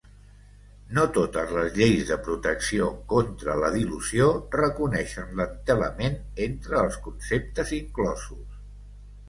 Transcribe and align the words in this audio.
No 0.97 1.01
totes 1.17 1.51
les 1.57 1.75
lleis 1.81 2.05
de 2.11 2.17
protecció 2.27 2.87
contra 3.13 3.59
la 3.65 3.69
dilució 3.77 4.31
reconeixen 4.57 5.39
l'entelament 5.43 6.19
entre 6.49 6.83
els 6.83 7.01
conceptes 7.07 7.79
inclosos. 7.81 8.45